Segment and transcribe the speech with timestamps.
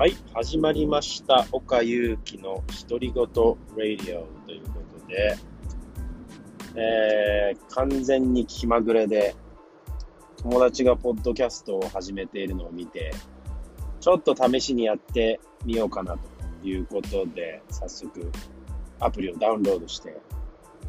[0.00, 1.46] はい、始まりました。
[1.52, 5.36] 岡祐希の独り言ラディオということで、
[6.74, 9.36] えー、完全に気まぐれで、
[10.38, 13.12] 友達がポッドキャストを始めているのを見て、
[14.00, 16.16] ちょっと試しにやってみようかな
[16.62, 18.32] ということで、早速
[19.00, 20.18] アプリをダウンロードして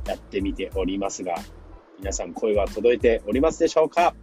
[0.07, 1.35] やってみておりますが、
[1.99, 4.15] 皆さん声は届いておりますでしょうか？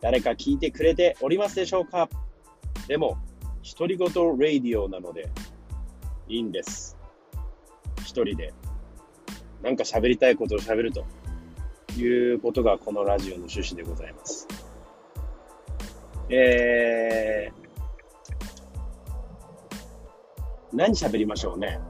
[0.00, 2.08] 誰か聞いてくれておりますでしょうか？
[2.86, 3.18] でも、
[3.62, 5.30] 独り言ラディオなので、
[6.28, 6.96] いいんです。
[8.00, 8.52] 一人で。
[9.62, 11.04] なんか喋りたいことを喋ると
[11.96, 14.46] いうことがこのラジオの趣旨でございます。
[16.30, 21.80] えー、何喋りましょうね。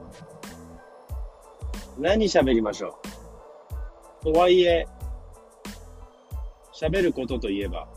[1.99, 2.99] 何喋りましょ
[4.21, 4.23] う。
[4.23, 4.87] とはいえ、
[6.73, 7.87] 喋ることといえば、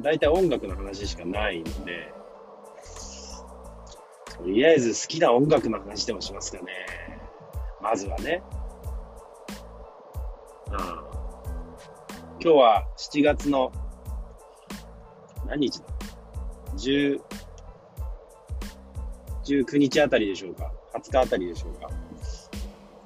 [0.00, 2.12] 大体音楽の話しかないので、
[4.38, 6.68] とりあえず好きな音楽の話でもしますかね。
[7.82, 8.42] まずはね。
[10.68, 10.76] うん。
[10.76, 11.08] 今
[12.40, 13.72] 日は7月の
[15.46, 15.84] 何日だ
[16.76, 17.20] ?10、
[19.44, 21.90] 19日あたりでしょうか ?20 日あたりでしょうか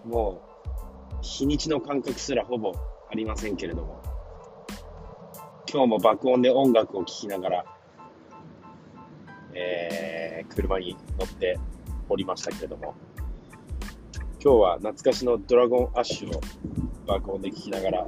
[0.05, 2.75] もう、日にちの感覚すらほぼ
[3.11, 4.03] ありませんけれども。
[5.73, 7.65] 今日も爆音で音楽を聴きながら、
[9.55, 11.59] えー、車に乗って
[12.09, 12.95] おりましたけれども、
[14.43, 16.41] 今日は懐かしのドラゴンアッシュを
[17.07, 18.07] 爆音で聴きながら、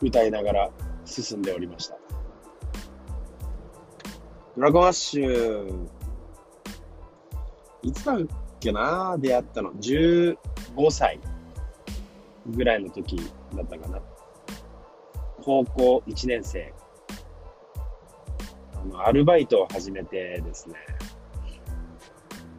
[0.00, 0.70] 歌いながら
[1.04, 1.96] 進んでおりました。
[4.56, 5.88] ドラゴンアッシュ、
[7.82, 8.18] いつだっ
[8.60, 9.16] けな？
[9.18, 9.72] 出会ったの。
[9.74, 10.36] 15
[10.90, 11.20] 歳
[12.46, 13.16] ぐらいの時
[13.54, 14.00] だったかな。
[15.42, 16.72] 高校1年生。
[18.84, 20.74] の、アルバイトを始めてですね、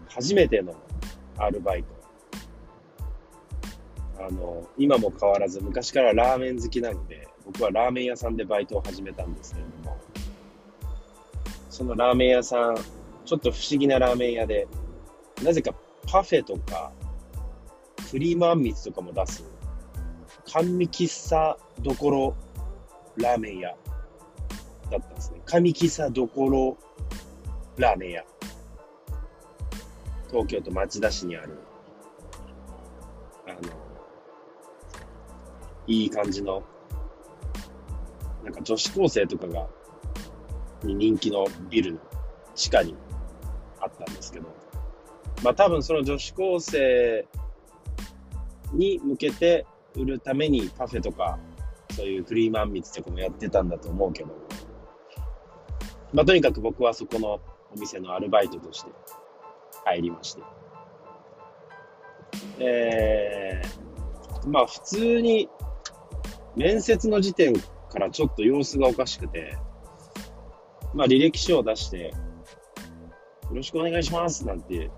[0.07, 0.75] 初めての
[1.37, 1.93] アルバイト。
[4.25, 9.97] あの、今も変わらず昔からラーメン好きなので、僕はラーメン屋さんでバイトを始めたんですけれども、
[11.69, 12.77] そのラーメン屋さん、
[13.25, 14.67] ちょっと不思議なラーメン屋で、
[15.43, 15.73] なぜか
[16.07, 16.91] パフェとか、
[18.11, 19.43] クリームあんみつとかも出す、
[20.45, 22.35] 甘味喫茶どころ
[23.17, 23.75] ラーメン屋。
[24.89, 25.41] だったんですね。
[25.45, 26.77] 上喫茶どころ
[27.77, 28.23] ラーメン屋。
[30.29, 31.59] 東京都町田市にある、
[33.47, 33.57] あの、
[35.85, 36.63] いい感じの、
[38.43, 39.67] なんか女子高生とかが、
[40.83, 41.99] に人気のビルの
[42.55, 42.95] 地下に
[43.79, 44.47] あったんですけど、
[45.43, 47.27] まあ多分その女子高生
[48.73, 51.37] に向けて売るためにパフェとか
[51.91, 54.29] そういうクリームあんみつとかもやってたんだと思うけど、
[56.13, 57.39] まあ、とにかく僕はそこの
[57.75, 58.91] お店のアルバイトとして
[59.85, 60.41] 入りまして。
[62.59, 65.49] えー、まあ普通に
[66.55, 67.53] 面接の時点
[67.89, 69.57] からちょっと様子がおかしくて、
[70.93, 72.11] まあ履歴書を出して、よ
[73.51, 74.91] ろしくお願いしますなんて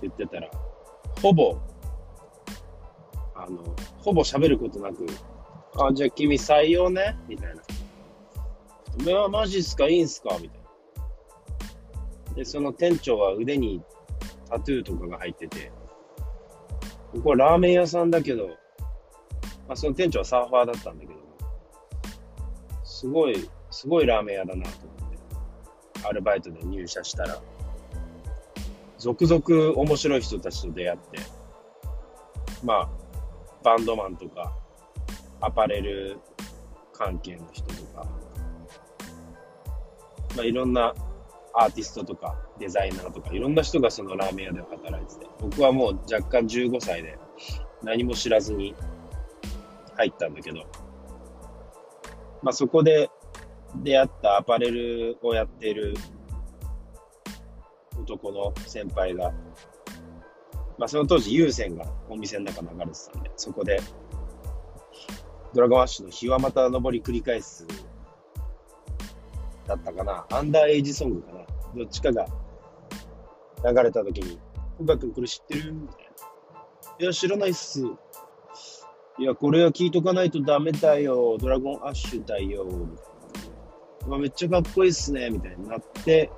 [0.00, 0.48] 言ってたら、
[1.20, 1.58] ほぼ、
[3.34, 3.58] あの、
[3.98, 5.06] ほぼ喋ることなく、
[5.76, 7.62] あ、じゃあ君採用ねみたいな。
[9.00, 9.88] お前はマジっすか？
[9.88, 10.36] いいんすか？
[10.40, 10.60] みたい
[12.28, 12.34] な。
[12.34, 13.82] で、その店長は腕に
[14.48, 15.72] タトゥーとかが入ってて、
[17.12, 18.54] ここはラーメン屋さんだけど、ま
[19.70, 21.20] あその店長はサーファーだったんだけど、
[22.84, 25.18] すごい、すごいラーメン屋だなと思って、
[26.06, 27.40] アルバイトで入社したら、
[28.98, 31.18] 続々面白い人たちと出会って、
[32.62, 32.88] まあ、
[33.64, 34.56] バンドマンとか、
[35.40, 36.18] アパレル
[36.92, 38.06] 関係の人とか、
[40.36, 40.94] まあ、いろんな
[41.54, 47.18] アーティストとかデザイナーとかいろんな人がそのラーメン屋で働いてて、僕はもう若干15歳で
[47.82, 48.74] 何も知らずに
[49.96, 50.58] 入ったんだけど、
[52.42, 53.10] まあそこで
[53.76, 55.94] 出会ったアパレルをやっている
[58.00, 59.32] 男の先輩が、
[60.78, 63.80] まあその当時有線がお店の中流れてたんで、そこで
[65.54, 67.66] ドラゴンアッシュの日はまた登り繰り返す
[69.66, 70.26] だったかな。
[70.30, 71.40] アンダーエイジソングかな。
[71.76, 72.26] どっちかが
[73.64, 74.38] 流れた時に、
[74.80, 75.72] 岡君これ知ってる？
[75.72, 76.02] みたいな。
[76.98, 77.82] いや、知らないっす。
[79.18, 81.36] いや、これは聞いとかないとダメだよ。
[81.38, 82.64] ドラゴンアッシュだよ。
[82.64, 82.80] みたい
[84.02, 84.08] な。
[84.08, 85.30] まあ、めっちゃかっこいいっすね。
[85.30, 86.30] みたいになって、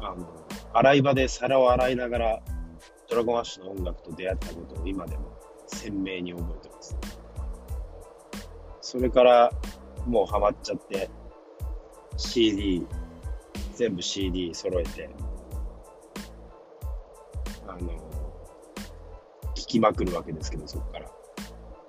[0.00, 0.26] あの、
[0.74, 2.42] 洗い場で皿を洗いながら、
[3.08, 5.38] ドラゴンアッシュの音楽と出会ったことを今でも
[5.68, 6.96] 鮮明に覚えてます。
[8.80, 9.50] それから
[10.06, 11.08] もうハマっちゃって、
[12.16, 12.86] CD、
[13.74, 15.10] 全部 CD 揃えて、
[17.66, 17.88] あの、
[19.54, 21.10] 聴きまくるわけですけど、そこから。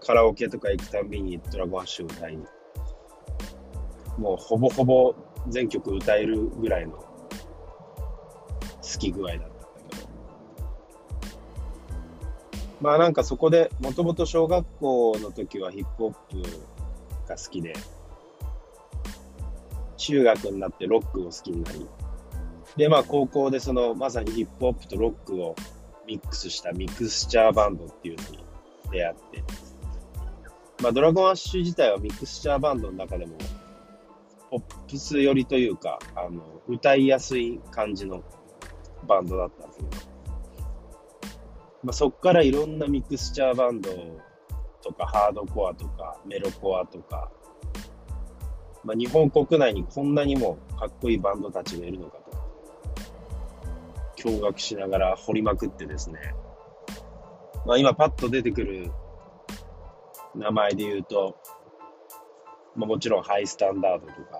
[0.02, 2.46] カラオケとか行くたびにドラゴンアッシュ歌いに、
[4.18, 5.14] もうほぼほぼ
[5.50, 7.06] 全曲歌えるぐらいの好
[8.98, 9.56] き具合だったんだ
[9.90, 10.08] けど。
[12.80, 16.42] まあなんかそこで、もともと小学校の時はヒップホップ
[17.28, 17.74] が好きで、
[20.08, 21.86] 中学になってロックを好きになり、
[22.78, 25.54] で、まあ高校でそのまさにヒップホップとロックを
[26.08, 28.46] ミックスしたミクスチャーバンドっていうのに
[28.92, 29.44] 出会って、
[30.82, 33.36] まあ、 Dragon Ash 自体はミクスチャーバンドの中でも、
[34.50, 38.24] ポップス寄りというか、あの、歌いやすい感じの
[39.06, 39.90] バンドだったんですけど、
[41.84, 43.90] まあ、そっからいろんなミクスチャーバンド
[44.82, 47.32] とか、ハードコアとか、メロコアとか、
[48.88, 52.20] まあ、日本国内にこんなにもかっこいいバンドたちがいるのか
[54.16, 56.34] と、驚愕しながら掘りまくってですね、
[57.66, 58.90] まあ、今パッと出てくる
[60.36, 61.36] 名前で言うと、
[62.78, 64.40] まあ、もちろんハイスタンダードとか、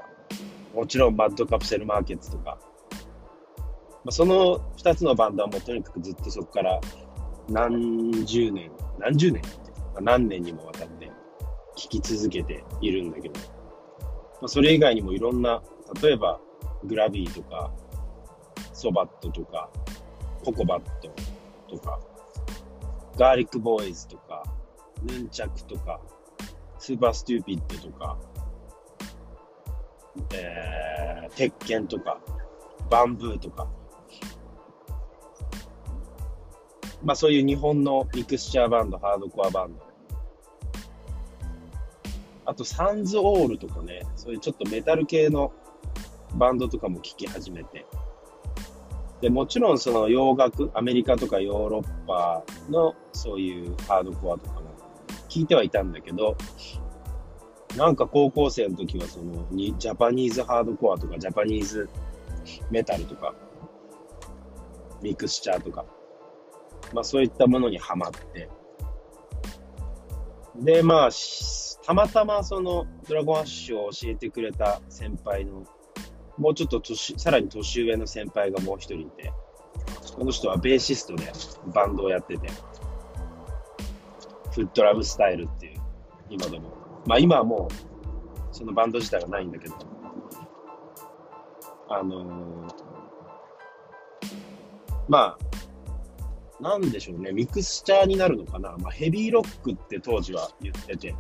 [0.74, 2.58] もちろんマッドカプセルマーケッツとか、
[4.06, 6.80] まあ、その2つのバンドはもうとにかくずっとそこから
[7.50, 9.42] 何十年、何十年
[10.00, 11.12] 何年にもわたって
[11.76, 13.57] 聴き続けているんだけど、
[14.40, 15.62] まあ、それ以外にもいろんな、
[16.02, 16.40] 例えば
[16.84, 17.72] グラビーとか、
[18.74, 19.70] ソバットとか、
[20.44, 21.10] ココバット
[21.68, 22.00] とか、
[23.18, 24.44] GARLICBOYS とか、
[25.04, 26.00] ヌンチャクとか、
[26.78, 28.18] SUPER STUPID とか、
[30.34, 32.20] えー、鉄拳とか、
[32.90, 33.68] バンブーとか、
[37.04, 39.87] まあそういう日本のミクスチャーバンド、ハードコアバンド。
[42.48, 45.52] あと SUNS OWL とかね、そういうちょっとメタル系の
[46.36, 47.86] バンドとかも聴き始めて。
[49.20, 54.72] で、もちろんその洋楽、アメリカとかヨーロッパのそういうハードコアとかも
[55.28, 56.38] 聞いてはいたんだけど、
[57.76, 61.90] なんか高校生の時はそのジャパニーズハードコアとかジャパニーズ
[62.72, 63.36] メタルとか
[65.02, 65.84] ミクスチャーとか、
[66.94, 68.50] まあそういったものにはまって、
[70.60, 71.10] で、まあ、
[71.86, 75.64] たまたまそのドラゴンアッシュを教えてくれた先輩の、
[76.38, 79.32] もうちょっと年、さらに年上の先輩がもう一人いて、
[80.16, 81.32] この人はベーシストで
[81.74, 82.50] バンドをやってて、
[84.54, 85.82] フットラブスタイルっていう、
[86.30, 86.76] 今でも。
[87.06, 89.76] まあ今はもう、そのバンド自体はないんだけど、
[91.90, 92.74] あのー、
[95.08, 95.47] まあ、
[96.60, 98.76] なんでしょうね、ミクスチャーになるのかな。
[98.78, 101.16] まあヘビーロックって当時は言ってて、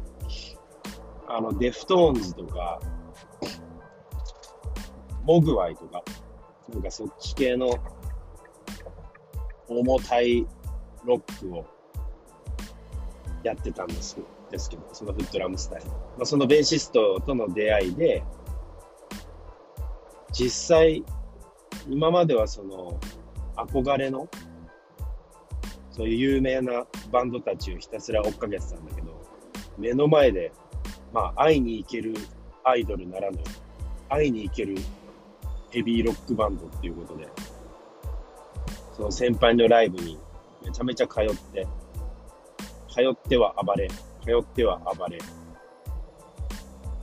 [1.28, 2.80] あの、 Deftones とか、
[5.24, 6.04] Mogwai とか、
[6.69, 7.69] なんかそっち系の
[9.68, 10.48] 重たい
[11.06, 11.66] ロックを
[13.44, 14.18] やってたんです
[14.51, 15.88] ですけど、そのフットラムスタイル。
[15.88, 18.24] まあ、そのベーシストとの出会いで、
[20.31, 21.04] 実際、
[21.89, 23.00] 今まではその、
[23.56, 24.30] 憧れの、
[25.98, 29.20] そういう有名なバンドたちをひたすら追っかけてたんだけど、
[29.80, 30.52] 目の前で、
[31.12, 32.13] まあ、会いに行ける
[32.63, 33.39] アイドルならぬ、
[34.08, 34.75] 会いに行ける
[35.72, 37.27] ヘビーロックバンドっていうことで、
[38.96, 40.20] その先輩のライブに
[40.63, 41.68] めちゃめちゃ通って、
[42.88, 43.96] 通っては暴れ、通
[44.39, 45.18] っては暴れ、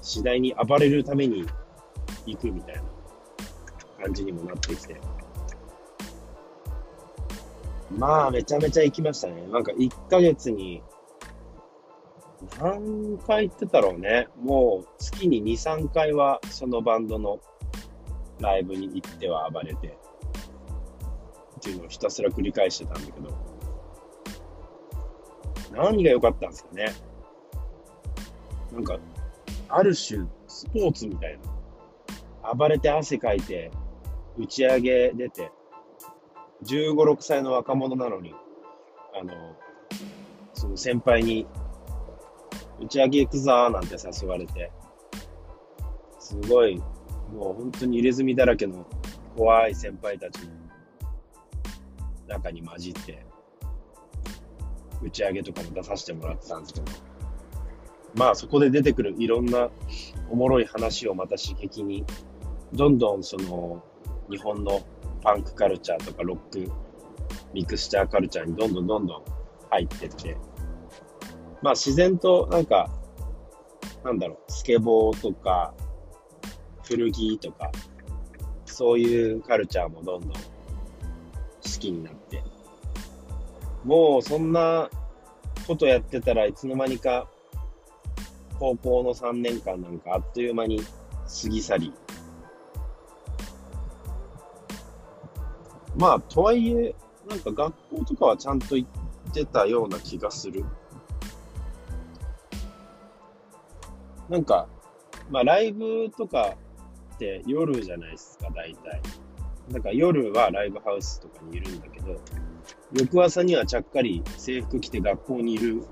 [0.03, 1.45] 次第に暴れるために
[2.27, 2.83] 行くみたいな
[4.05, 5.01] 感じにもなってきて。
[7.99, 9.47] まあ、めちゃめちゃ行きましたね。
[9.51, 10.83] なんか1ヶ月に、
[12.61, 14.29] 何回行ってたろうね。
[14.41, 17.41] もう月に2、3回はそのバンドの
[18.41, 19.97] ライブに行っては暴れて、
[21.57, 23.31] っていうのをひたすら繰り返してたんだけど、
[25.73, 26.93] 何が良かったんですかね。
[28.73, 28.99] なんか、
[29.69, 31.39] ある種、スポーツみたい
[32.43, 32.55] な。
[32.55, 33.71] 暴れて汗かいて、
[34.37, 35.51] 打ち上げ出て、
[36.65, 38.35] 15、6歳の若者なのに、
[39.19, 39.33] あの、
[40.53, 41.47] その先輩に、
[42.81, 44.73] 打ち上げ行くぞーなんて誘われて、
[46.19, 46.79] すごい、
[47.33, 48.87] もう本当に入れ墨だらけの
[49.37, 50.53] 怖い先輩たちの
[52.27, 53.25] 中に混じって、
[55.03, 56.87] 打ち上げとかも出させてもらってたんですけど、
[58.15, 59.71] まあそこで出てくるいろんな
[60.31, 62.05] おもろい話をまた刺激に、
[62.73, 63.85] どんどんその
[64.31, 64.83] 日本の
[65.25, 66.71] パンクカルチャーとかロック、
[67.55, 69.25] ミクスチャーカルチャーにどんどんどんどん
[69.71, 70.37] 入ってって、
[71.63, 72.91] まあ自然となんか、
[74.05, 75.73] なんだろう、スケボーとか、
[76.83, 77.73] 古着とか、
[78.67, 80.39] そういうカルチャーもどんどん好
[81.63, 82.43] きになって、
[83.83, 84.91] もうそんな
[85.67, 87.29] ことやってたらいつの間にか
[88.59, 91.93] 高校の3年間なんかあっという間に過ぎ去り、
[95.97, 96.95] まあ、とはいえ、
[97.29, 100.65] なんか学校とかはちゃんと行ってたような気がする。
[104.29, 104.69] なんか、
[105.31, 106.57] まあ、ライブとか
[107.15, 109.01] って夜じゃないですか、大体。
[109.71, 112.21] だか夜はライブハウスとかにいるんだけど、
[112.93, 115.83] 翌朝にはちゃっかり制服着て学校にいる、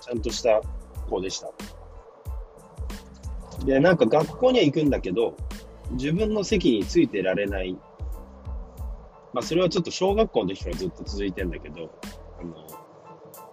[0.00, 0.60] ちゃんとした
[1.08, 1.50] 子でした。
[3.64, 5.36] で、なんか学校には行くんだけど、
[5.92, 7.76] 自分の席についてられない。
[9.32, 11.90] まあ、それはちょっと小学校の時からずっと続いてんだけど、
[12.40, 12.66] あの、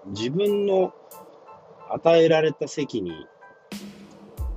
[0.07, 0.93] 自分の
[1.89, 3.27] 与えられた席に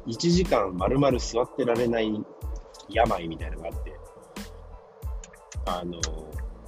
[0.06, 2.24] 1時間丸々座ってられない
[2.88, 3.98] 病みたいなのがあって、
[5.66, 6.00] あの、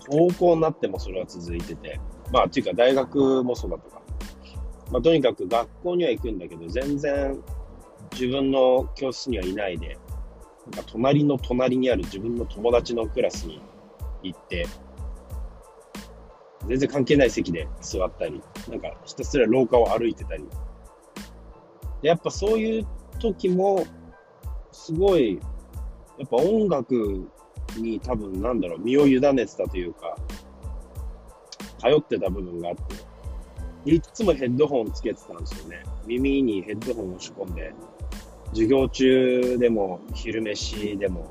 [0.09, 2.01] 高校になってもそれは続いてて、
[2.33, 4.03] まあ、っていうか大学もそうだとか、
[4.91, 7.39] まあ、とにかく学校には行くんだけど、全然
[8.13, 9.99] 自分の教室にはいないで、
[10.73, 13.61] なんか隣の隣にある自分の友達のクラスに
[14.23, 14.67] 行って、
[16.67, 20.45] 全然関係ない席で座ったり、なんかひたすら廊下を歩いてたり。
[22.03, 22.87] でやっぱそういう
[23.19, 23.85] 時も、
[24.73, 25.41] すごい、
[26.19, 27.29] やっぱ音楽
[27.77, 30.17] に多分なんだろう、身を委ねてたというか、
[31.79, 33.09] 通ってた部分があって、
[33.91, 35.83] いつもヘッドホンつけてたんですよね。
[36.07, 37.73] 耳にヘッドホンを仕込んで、
[38.51, 41.31] 授業中でも昼飯でも、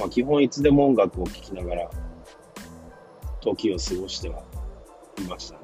[0.00, 1.90] まあ基本いつでも音楽を聴きながら、
[3.40, 4.42] 時を過ごしては
[5.18, 5.60] いましたね。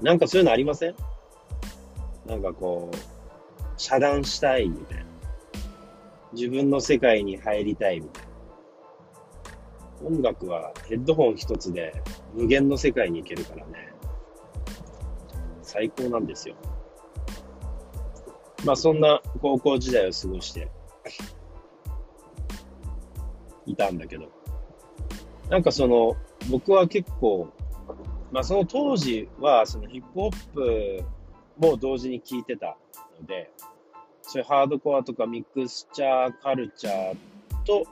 [0.00, 0.94] なんかそういうのありません？
[2.26, 2.96] なんかこう、
[3.76, 5.04] 遮断したいみたいな。
[6.32, 8.30] 自分の世界に入りたいみたいな。
[10.08, 11.92] 音楽はヘッドホン一つで
[12.34, 13.92] 無限の世界に行けるからね。
[15.62, 16.54] 最高なんですよ。
[18.64, 20.68] まあそんな高校時代を過ごして
[23.66, 24.30] いたんだけど。
[25.50, 26.16] なんかその、
[26.50, 27.48] 僕は結構、
[28.32, 31.04] まあその当時はそのヒップホップ
[31.58, 32.76] も同時に聴いてた
[33.20, 33.50] ので、
[34.22, 37.16] そういうハードコアとかミクスチャーカルチャー
[37.64, 37.84] と、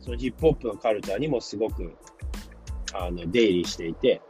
[0.00, 1.94] そのヒップホップのカルチャーにもすごく、
[2.94, 4.20] あの、出入りしていて、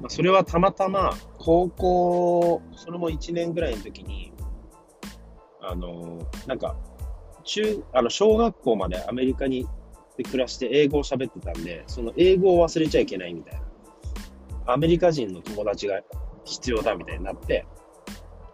[0.00, 4.32] まあ、それはたまたま、高校、それも1年ぐらいの時に、
[5.60, 6.76] あの、なんか、
[7.48, 9.66] 中、あの、小学校までアメリカに
[10.18, 14.72] で暮らして英語を喋ってたんで、その英語を忘れちゃいけないみたいな。
[14.72, 16.02] アメリカ人の友達が
[16.44, 17.66] 必要だみたいになって、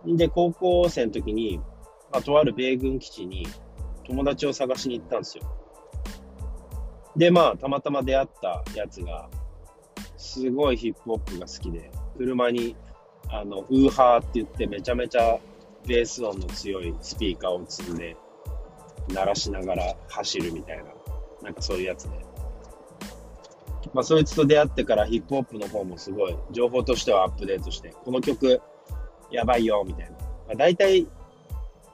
[0.07, 1.59] で、高校生の時に、
[2.13, 3.47] まあ、とある米軍基地に
[4.07, 5.45] 友達を探しに行ったんですよ。
[7.17, 9.31] で、まあ、たまたま出会ったやつが、
[10.19, 12.77] すごいヒップホップが好きで、車に、
[13.29, 15.39] あの、ウーハーって言ってめちゃめちゃ
[15.87, 18.17] ベース音の強いスピーカーを積んで、
[19.09, 20.85] 鳴らしながら走るみたいな、
[21.43, 22.25] なんかそういうやつで。
[23.93, 28.61] まあ、そいつと出会ってからヒップホップの方もすごい、情報としてはアップデートして、この曲、
[29.31, 30.13] やばいよ、みたいな。
[30.13, 30.17] ま
[30.53, 31.07] あ、大体、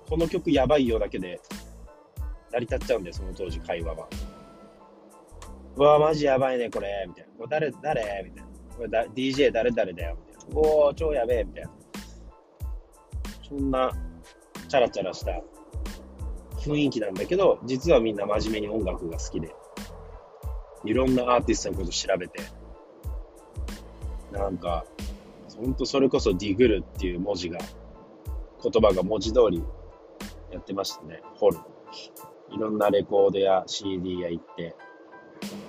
[0.09, 1.40] この曲やばいよだけで、
[2.52, 4.09] 成り立っちゃうんで、その当時会話は。
[5.76, 7.31] うわ、マジやばいね、これ、みたいな。
[7.37, 8.23] これ誰、誰？
[8.25, 8.50] みたいな。
[8.76, 10.59] これだ DJ 誰々だよ、みたいな。
[10.59, 11.71] おー、超やべえ、みたいな。
[13.49, 13.93] そんな、
[14.69, 15.33] チャラチャラした
[16.61, 19.55] 雰囲気なんだけど、実はみんな真面目に音楽が好きで、
[20.85, 22.40] いろんなアーティストのこと調べて、
[24.33, 24.85] なんか、
[25.57, 27.59] 本当それこそディグルっていう文字が、
[28.62, 29.62] 言葉が文字通り
[30.52, 31.23] やってましたね。
[31.37, 31.59] 掘る。
[32.50, 34.75] いろんなレコードや CD や行って、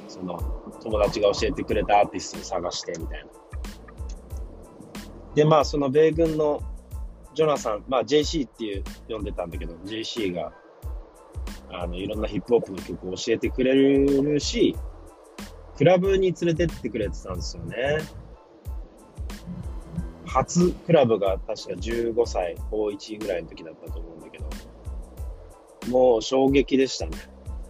[0.07, 0.37] その
[0.81, 3.29] 友達が教えてくれたアーティストを探してみたいな。
[5.35, 6.61] で、まあその米軍の
[7.33, 10.51] ジョナサン、まあ JC っていう呼んでたんだけど、JC が
[11.73, 14.75] あのいろんなヒップホップの曲を教えてくれるし、
[15.77, 17.99] クラブに連れてってくれてたんですよね。
[20.25, 24.45] 初クラブが確か15歳、高1ぐらいの時だったと思うんだけど、
[25.89, 27.17] もう衝撃でしたね。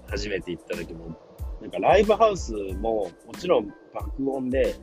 [0.07, 1.17] 初めて行った時も。
[1.61, 4.75] なんかライブハウスももちろん爆音で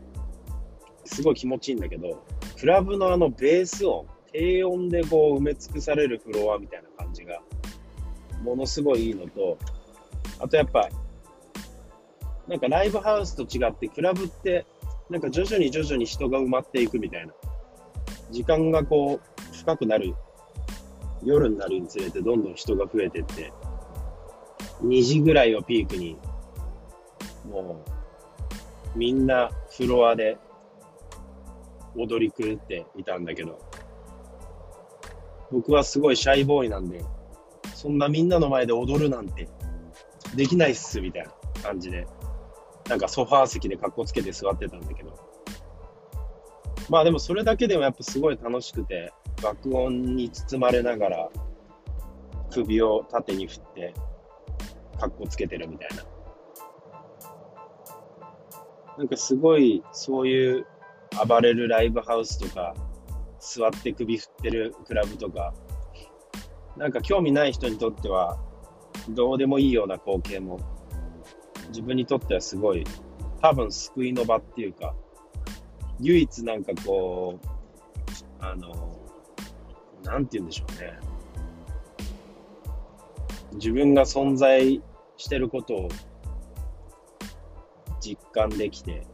[1.04, 2.24] すごい気持ちいいんだけど、
[2.58, 7.40] クラブのあのベース音、低音でこう埋め尽くされるフロアみたいな感じが、
[8.42, 9.58] ものすごいいいのと、
[10.38, 10.88] あとやっぱ、
[12.46, 14.64] なんかライブハウスと違ってクラブって
[15.10, 17.32] なんか徐々に徐々に人が埋まっていくみたいな。
[18.30, 20.14] 時間がこう、深くなる、
[21.24, 23.52] 夜になるにつれてどんどん人が増えてって、
[24.82, 26.18] 2時ぐらいをピークに、
[27.50, 27.82] も
[28.94, 30.36] う、みんなフロアで
[31.96, 33.58] 踊り狂っていたんだけど、
[35.50, 37.02] 僕はすごいシャイボーイなんで、
[37.78, 39.48] そんなみんなの前で踊るなんて
[40.34, 41.30] できないっす、みたいな
[41.62, 42.08] 感じで、
[42.88, 45.16] なんかソファー席で格好つけて座ってたんだけど、
[46.88, 49.12] まあでもそれだけでもやっぱすごい楽しくて、
[49.44, 51.28] 爆音に包まれながら、
[52.50, 53.94] 首を縦に振って、
[54.98, 56.02] 格好つけてるみたいな。
[58.98, 60.66] なんかすごい、そういう
[61.28, 62.74] 暴れるライブハウスとか、
[63.38, 65.54] 座って首振ってるクラブとか、
[66.78, 68.38] なんか興味ない人にとっては、
[69.08, 70.60] どうでもいいような光景も、
[71.68, 72.84] 自分にとってはすごい、
[73.42, 74.94] 多分救いの場っていうか、
[75.98, 77.46] 唯一なんかこう、
[78.38, 78.96] あの、
[80.04, 80.98] なんて言うんでしょうね。
[83.54, 84.80] 自分が存在
[85.16, 85.88] してることを
[88.00, 89.04] 実感できて、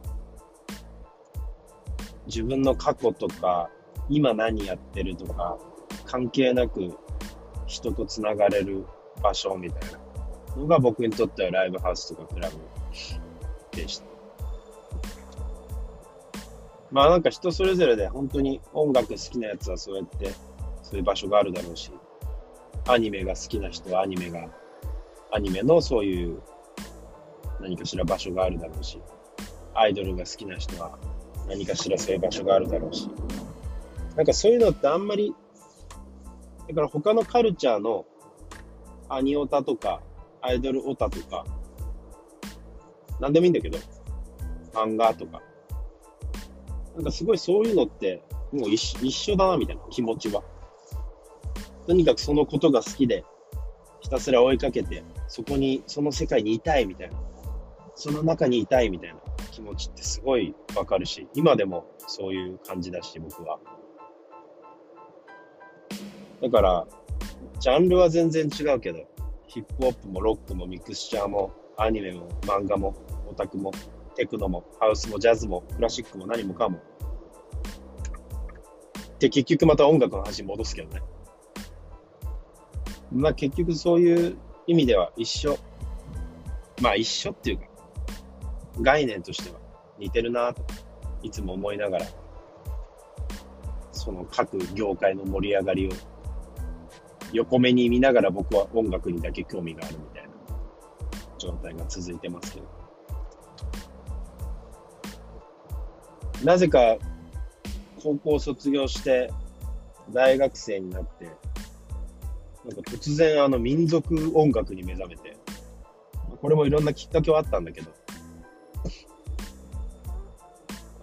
[2.27, 3.71] 自分の過去とか、
[4.07, 5.57] 今何やってるとか、
[6.05, 6.95] 関係なく
[7.67, 8.85] 人と繋がれる
[9.21, 9.99] 場所みたいな
[10.61, 12.57] のが僕にとってはライブハウスとかクラブ
[13.75, 14.05] でした。
[16.91, 20.31] まあなんか人それぞれで本当に音楽好きなやつはそうやって
[20.81, 21.91] そういう場所があるだろうし、
[22.87, 24.47] アニメが好きな人はアニメが、
[25.31, 26.41] アニメのそういう
[27.59, 29.01] 何かしら場所があるだろうし、
[29.73, 30.97] アイドルが好きな人は
[31.47, 33.09] 何かしらそういう場所があるだろうし、
[34.15, 35.33] なんかそういうのってあんまり、
[36.67, 38.05] だから他のカルチャーの
[39.09, 40.01] アニオタとか、
[40.41, 41.45] アイドルオタとか、
[43.19, 43.77] なんでもいいんだけど、
[44.73, 45.41] 漫画とか、
[46.95, 50.43] なんかすごいそういうのって、もう一一緒だな、みたいな気持ちは。
[51.85, 53.23] とにかくそのことが好きで、
[53.99, 57.17] ひたすら追いかけて、そこに、その世界にいたいみたいな、
[57.95, 59.19] その中にいたいみたいな
[59.51, 63.59] 気持ちってすごいわかるし、今でもそういう感じだし、僕は。
[66.41, 66.87] だから、
[67.59, 68.99] ジャンルは全然違うけど、
[69.47, 72.95] ヒップホップもロックもミクスチャーもアニメも漫画も
[73.29, 73.71] オタクも
[74.15, 76.79] テクノもハウスもジャズもクラシックも何もかも。
[79.19, 81.01] で、結局また音楽の話に戻すけどね。
[83.11, 85.57] まあ結局そういう意味では一緒。
[86.81, 87.65] まあ一緒っていうか、
[88.81, 89.59] 概念としては
[89.97, 90.63] 似てるなと、
[91.23, 92.05] いつも思いながら、
[93.91, 95.91] その各業界の盛り上がりを
[97.35, 100.29] 横目に見ながら僕は音楽にだけ興味があるみたいな
[101.37, 102.85] 状態が続いてますけど。
[106.43, 106.97] なぜか
[108.01, 109.31] 高校卒業して
[110.11, 111.33] 大学生になって、なん
[112.83, 115.37] か突然あの民族音楽に目覚めて、
[116.41, 117.91] これもいろんなきっかけはあったんだけど、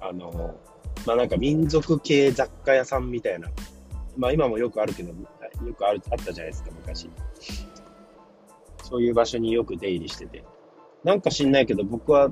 [0.01, 0.55] あの、
[1.07, 3.49] まあなんか民族系雑貨屋さんみたいな、
[4.17, 5.13] まあ今もよくあるけど、
[5.67, 7.11] よくあるあったじゃないですか、昔。
[8.83, 10.45] そういう場所によく出入りしてて。
[11.05, 12.31] なんか知んないけど、僕は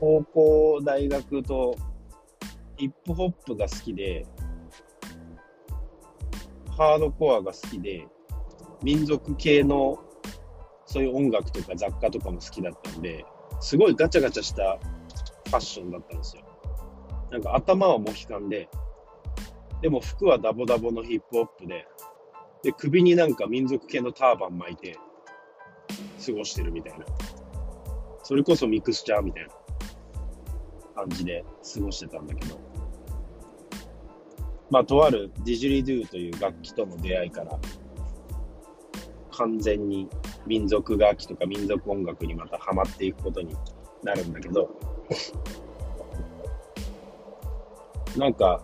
[0.00, 1.76] 高校、大学と
[2.76, 4.26] ヒップホップが好きで、
[6.76, 8.06] ハードコアが好きで、
[8.82, 10.02] 民族系の
[10.86, 13.24] そういう音楽とか雑貨とかも好きだったんで、
[13.60, 14.78] すごいガチャガチャした
[15.46, 16.42] ファッションだったんですよ。
[17.30, 18.68] なんか頭はモヒカンで、
[19.80, 21.86] でも服はダボダボのヒップホップで、
[22.62, 24.96] で、首になんか民族系のターバン巻いて
[26.24, 27.04] 過ごしてるみたいな。
[28.22, 29.50] それこそミクスチャーみたいな
[30.94, 31.44] 感じで
[31.74, 32.58] 過ごしてたんだけど。
[34.70, 37.58] まあ、とあるディジュリドゥという楽器との出会いから、
[39.32, 40.08] 完全に
[40.46, 43.54] 民族楽器とか民族音楽にまたハマっていくことに
[44.02, 44.70] なるんだけど、
[48.16, 48.62] なんか、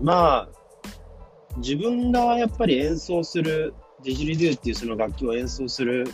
[0.00, 0.57] まあ、
[1.58, 6.06] 自分がやっぱり演奏する、ディジュリドゥっていうその楽器を演奏する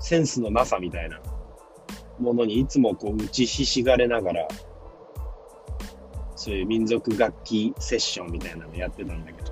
[0.00, 1.20] センスのなさみたいな
[2.18, 4.48] ものにいつもこう打ちひしがれながら
[6.34, 9.50] そういう民族楽器セッションみたいなのやってたんだけど。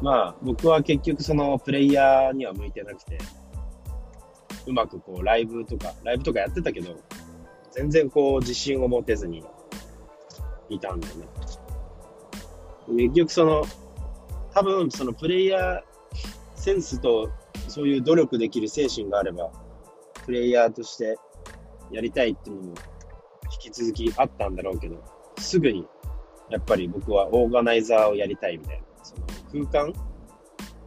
[0.00, 3.18] まあ、僕は結局そのプレイヤーには向いてなくて、
[4.66, 6.96] うまくこうライブとか、ライブとかやってたけど、
[7.72, 9.44] 全然こう自信を持てずに
[10.70, 11.35] いたんだよね。
[12.88, 13.64] 結局その、
[14.52, 15.82] 多分そのプレイヤー
[16.54, 17.30] センスと
[17.68, 19.50] そういう努力できる精神があれば、
[20.24, 21.16] プレイヤーとして
[21.90, 22.74] やりたいっていうのも
[23.64, 25.02] 引き続きあったんだろうけど、
[25.38, 25.86] すぐに、
[26.50, 29.92] やっぱり僕はオーガナイザーをやりたいみたいな、その空間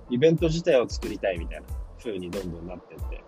[0.10, 1.68] イベント自体を作りたいみたいな
[2.04, 3.24] 風にどんどんなってって、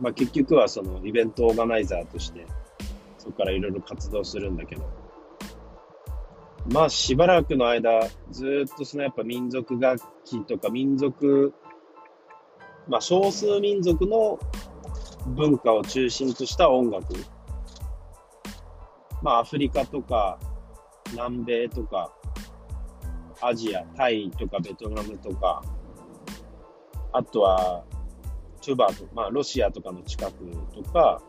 [0.00, 2.46] まあ結局はそのイベントオーガナイザーとして、
[3.18, 4.82] そこからいろいろ活動するんだけど、
[6.70, 11.52] まあしばらくの間、ずっとそのやっぱ民族楽器とか民族、
[12.88, 14.38] まあ少数民族の
[15.26, 17.14] 文化を中心とした音楽。
[19.22, 20.38] まあアフリカとか
[21.12, 22.12] 南米とか
[23.40, 25.62] アジア、タイとかベトナムとか、
[27.12, 27.84] あとは、
[28.60, 30.32] チュバとまあ、ロシアとかの近く
[30.74, 31.20] とか、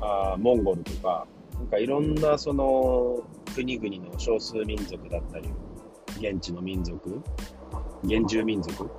[0.00, 1.26] あモンゴルとか、
[1.60, 3.22] なんかいろんなその
[3.54, 5.48] 国々の少数民族だったり、
[6.18, 7.22] 現地の民族、
[8.08, 8.90] 原住民族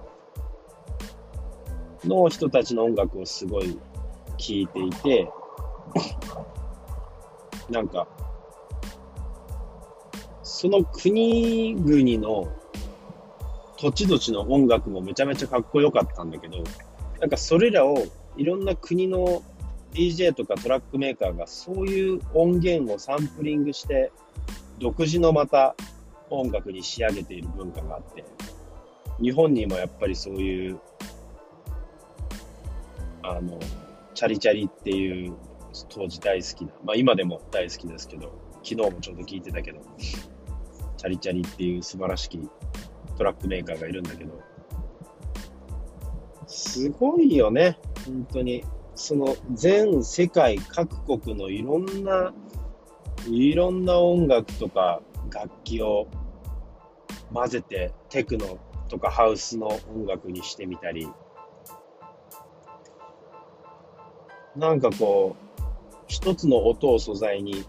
[2.06, 3.80] の人たちの音楽をすごい
[4.38, 5.32] 聴いていて、
[7.72, 8.08] なんか
[10.44, 12.48] その国々の
[13.78, 16.58] 土地土地の音楽もめちゃめちゃかっこよかったんだけど、
[17.20, 17.98] なんかそれらを
[18.38, 19.42] いろんな国の
[19.94, 24.12] DJ とかトラックメーカーがそういう音源をサンプリングして
[24.80, 25.76] 独自のまた
[26.30, 28.24] 音楽に仕上げている文化があって、
[29.22, 30.80] 日本にもやっぱりそういう、
[33.22, 33.60] あの、
[34.16, 35.36] チャリチャリっていう
[35.90, 39.82] 当時大好きな、まあ今でも大好きですけど、昨日もちょうど聞いてたけど、
[40.98, 42.40] チャリチャリっていう素晴らしき
[43.18, 44.42] トラックメーカーがいるんだけど、
[46.48, 48.64] すごいよね、本当に。
[49.02, 52.32] その全世界各国のいろんな、
[53.28, 55.02] いろんな音楽とか
[55.34, 56.08] 楽器を
[57.34, 58.60] 混ぜてテクノ
[58.90, 61.10] とかハウスの音楽にしてみたり、
[64.56, 65.64] なんかこう、
[66.08, 67.66] 一つの音を素材に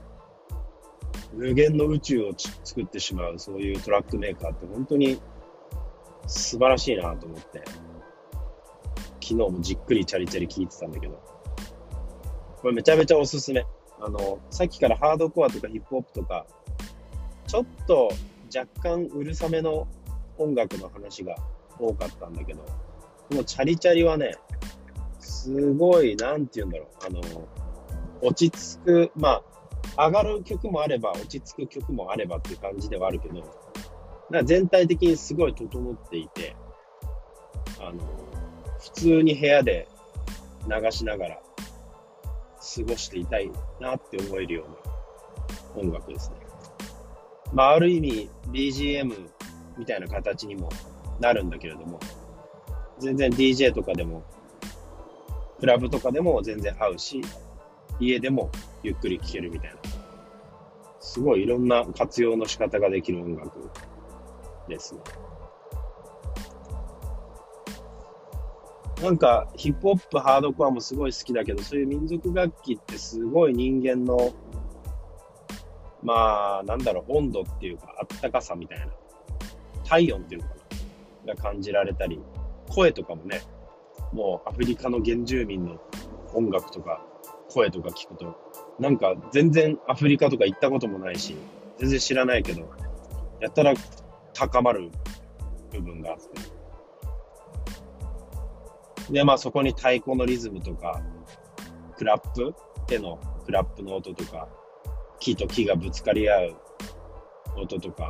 [1.32, 5.18] 無限の宇宙を作ってしまう、そういうトラックメーカーって本当に
[6.26, 7.62] 素晴らしいなと思って、
[9.32, 11.20] 日もじっくりチャリチャリ聞いてたんだけど、
[12.60, 13.64] これめちゃめちゃおすすめ。
[14.00, 16.46] あの、さっきからハードコアとかヒップホップとか、
[17.46, 18.10] ちょっと
[18.54, 19.86] 若干うるさめの
[20.38, 21.36] 音楽の話が
[21.78, 22.62] 多かったんだけど、
[23.28, 24.36] このチャリチャリはね、
[25.20, 27.48] すごい、なんて言うんだろう、あの、
[28.22, 29.42] 落ち着く、ま
[29.96, 33.42] あ、上がる曲もあれば、落ち着く曲もあればっていう感じではあるけど、
[34.44, 36.56] 全体的にすごい整っていて、
[37.80, 38.31] あの、
[38.82, 39.86] 普通に部屋で
[40.66, 44.64] 流しながら過ごしていたいなって思えるよ
[45.74, 46.36] うな音楽ですね。
[47.52, 49.14] まあ、ある意味 BGM
[49.78, 50.68] みたいな形にも
[51.20, 52.00] なるんだけれども、
[52.98, 54.24] 全然 DJ とかでも、
[55.60, 57.20] クラブとかでも全然合うし、
[58.00, 58.50] 家でも
[58.82, 59.76] ゆっくり聴けるみたいな。
[60.98, 63.70] すごいいろんな活用の仕方ができる音楽
[64.68, 65.00] ですね。
[69.02, 74.32] なんかヒップホップ、ハードコアもすごい好きだけど、そういう民族楽器ってすごい人間の、
[76.04, 78.86] まあ、なんだろう、温度っていうか、あったかさみたいな、
[79.84, 80.54] 体温っていうのか
[81.26, 82.20] な、が感じられたり、
[82.68, 83.42] 声とかもね、
[84.12, 85.80] もうアフリカの原住民の
[86.32, 87.04] 音楽とか、
[87.50, 88.36] 声とか聞くと、
[88.78, 91.34] なんか全然アフリカとか行ったこともないし、
[91.78, 92.70] 全然知らないけど、
[93.40, 93.74] やったら
[94.32, 94.92] 高まる
[95.72, 96.61] 部分があって。
[99.10, 101.00] で、まあそこに太鼓のリズムとか、
[101.96, 102.54] クラップ
[102.86, 104.48] 手のクラップの音とか、
[105.18, 106.56] 木と木がぶつかり合う
[107.58, 108.08] 音とか、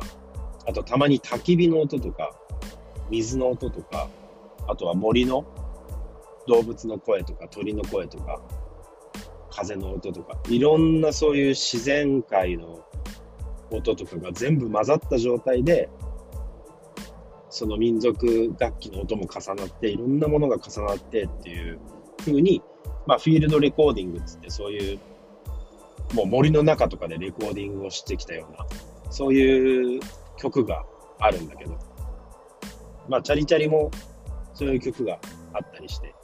[0.67, 2.31] あとたまに焚き火の音とか、
[3.09, 4.09] 水の音とか、
[4.67, 5.45] あとは森の
[6.47, 8.41] 動物の声とか鳥の声とか、
[9.49, 12.79] 風の音とか、いろんなそういう自然界の
[13.71, 15.89] 音とかが全部混ざった状態で、
[17.53, 21.79] その民族楽器の音も重なって、いろんなものが重なってっていう
[22.17, 22.63] 風に、
[23.05, 24.99] まあ、フィールドレコーディングっつって、そういう、
[26.15, 28.65] もう森の中とかでレコーディングをしてきたような、
[29.11, 29.99] そういう
[30.37, 30.83] 曲が
[31.19, 31.77] あるんだけど、
[33.07, 33.91] まあ、チャリチャリも
[34.55, 35.19] そういう曲が
[35.53, 36.15] あったりして、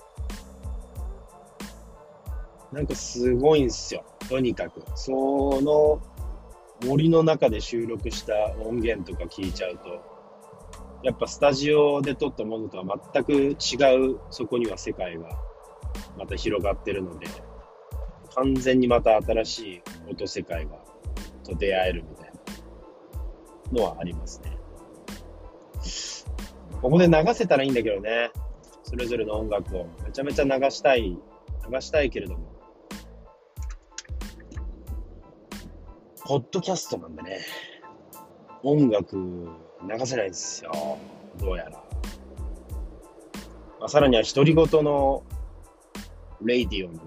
[2.72, 4.04] なんかすごいんすよ。
[4.28, 4.82] とにかく。
[4.96, 5.12] そ
[5.62, 6.02] の
[6.88, 8.34] 森の中で収録した
[8.66, 10.09] 音源とか聞いちゃうと、
[11.04, 12.84] やっぱスタジオで撮ったものとは
[13.14, 13.54] 全く違
[14.14, 15.30] う、そこには世界が
[16.18, 17.28] また広がってるので、
[18.36, 20.72] 完全にまた新しい音世界が
[21.44, 22.32] と出会えるみたい
[23.74, 24.58] なのはありますね。
[26.82, 28.32] ここで流せたらいいんだけどね。
[28.84, 32.40] それぞれの音楽をめちゃめちゃ流したい、流したいけれども、
[36.26, 37.40] ポッドキャストなんでね。
[38.64, 39.48] 音楽
[39.82, 40.72] 流せないですよ。
[41.38, 41.72] どうやら。
[43.80, 45.24] まあ、さらには独り言の
[46.42, 47.00] レイディオに、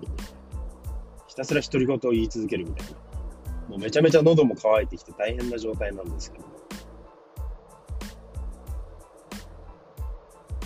[1.26, 2.92] ひたすら独り言を言い続けるみたいな。
[3.68, 6.44] もうめちゃめちゃ喉も渇いてきて大変な状態なんですけど。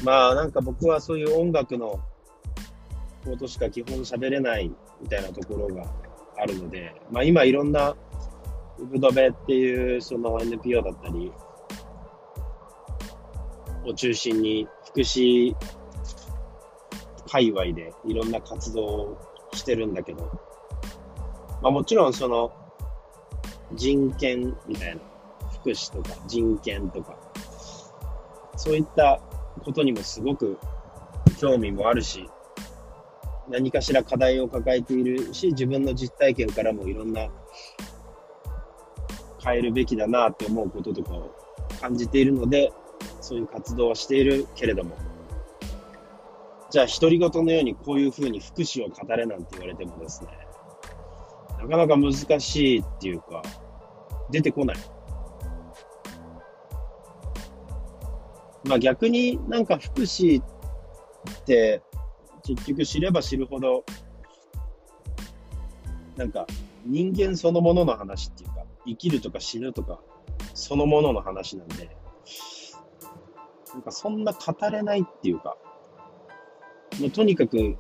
[0.05, 2.01] まあなんか僕はそういう音楽の
[3.25, 5.85] ことしか基本喋れないみたいなところが
[6.39, 7.97] あるので、まあ今いろんな
[8.79, 11.33] ウブドベっていうその NPO だったり
[13.87, 15.55] を中心に福祉
[17.29, 19.19] 界隈でいろんな活動を
[19.53, 20.31] してるんだけど、
[21.63, 22.53] まあもちろんその
[23.75, 25.01] 人権みたいな
[25.61, 27.17] 福祉とか人権とか
[28.57, 29.21] そういった
[29.63, 30.59] ことにもすごく
[31.39, 32.29] 興味もあるし、
[33.49, 37.29] 何かしら課題を抱えているし、自分の実体験からもいろんな
[39.45, 41.35] 変えるべきだなって思うこととかを
[41.81, 42.73] 感じているので、
[43.21, 44.97] そういう活動はしているけれども、
[46.71, 50.31] じゃあ独り言のようにこういうふうに福祉を語れなんて言われてもですね、
[51.59, 53.43] なかなか難しいっていうか、
[54.31, 54.77] 出てこない。
[58.65, 60.45] まあ逆になんか福祉っ
[61.45, 61.83] て
[62.45, 63.85] 結局知れば知るほど、
[66.17, 66.47] なんか
[66.85, 70.01] 人間そのものの話っていうか、生きるとか死ぬとか、
[70.55, 71.91] そのものの話なんで、
[73.77, 75.59] なんかそんな語れないっていうか、
[76.99, 77.77] もうとにかく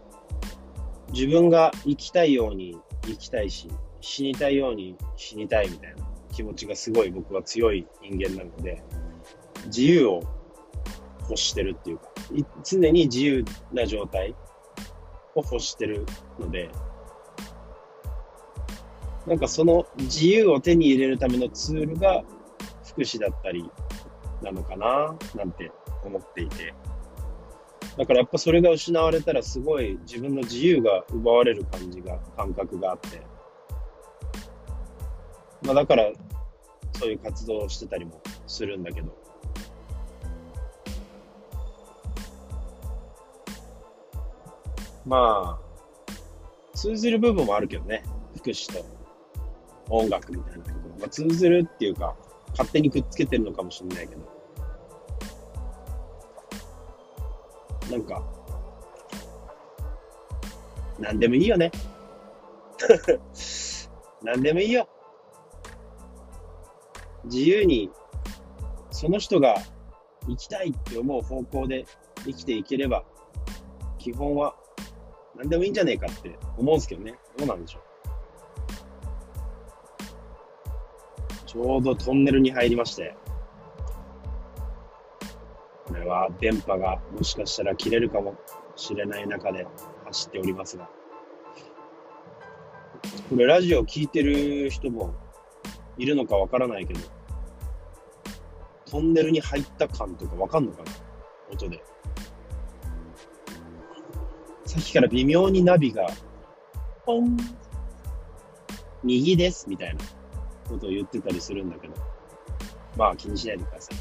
[1.10, 3.70] 自分が生きたいように生きたいし、
[4.02, 8.82] 死にたいように死にたいみたいな気持ちがすごい僕は強い人間なので、
[9.68, 10.20] 自由を
[11.30, 12.10] 欲してるっていうか、
[12.62, 14.34] 常に自由な状態
[15.34, 16.04] を欲してる
[16.38, 16.68] ので、
[19.26, 22.22] なんかその自由を手に入れるためのツールが
[22.84, 23.70] 福祉だったり
[24.42, 25.72] なのかななんて
[26.06, 26.74] 思っていて。
[27.96, 33.22] だからやっぱそれが失われたらすごい自分の自由が奪われる感じが、感覚があって。
[35.62, 36.12] まあだから
[36.98, 39.16] そういう活動をしてたりもするんだけど。
[45.06, 46.16] まあ、
[46.74, 48.02] 通ずる部分もあるけどね。
[48.36, 48.84] 福祉と
[49.88, 51.00] 音楽みたいなところ。
[51.00, 52.16] まあ、通ずるっていうか、
[52.50, 54.35] 勝手にくっつけてるのかもしれないけど。
[57.90, 58.22] なんか、
[60.98, 61.70] なんでもいいよね。
[64.22, 64.88] なんでもいいよ。
[67.24, 67.90] 自由に、
[68.90, 69.56] その人が
[70.26, 71.86] 生きたいって思う方向で
[72.24, 73.04] 生きていければ、
[73.98, 74.56] 基本は
[75.36, 77.14] 何でもいいんじゃねえかって思うんですけどね。
[77.36, 77.82] どうなんでしょう。
[81.46, 83.14] ちょうどトンネルに入りまして、
[86.06, 88.34] は電波がもしかしたら切れるかも
[88.76, 89.66] しれない中で
[90.06, 90.88] 走っておりますが、
[93.28, 95.14] これラジオ聞いてる人も
[95.98, 97.00] いるのかわからないけど、
[98.84, 100.92] トンネルに入った感とかわかんのかな？
[101.52, 101.82] 音で。
[104.64, 106.06] さっきから微妙にナビが、
[107.04, 107.36] ポン、
[109.02, 110.04] 右ですみたいな
[110.68, 111.94] ことを言ってたりするんだけど、
[112.96, 113.96] まあ気にしないでください。